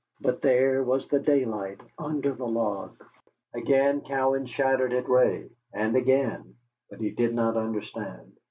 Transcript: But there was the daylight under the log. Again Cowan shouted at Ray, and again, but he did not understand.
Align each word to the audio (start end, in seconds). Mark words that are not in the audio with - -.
But 0.19 0.41
there 0.41 0.81
was 0.83 1.07
the 1.07 1.19
daylight 1.19 1.79
under 1.99 2.33
the 2.33 2.47
log. 2.47 3.03
Again 3.53 4.01
Cowan 4.01 4.47
shouted 4.47 4.93
at 4.93 5.07
Ray, 5.07 5.47
and 5.73 5.95
again, 5.95 6.55
but 6.89 6.99
he 6.99 7.11
did 7.11 7.35
not 7.35 7.55
understand. 7.55 8.31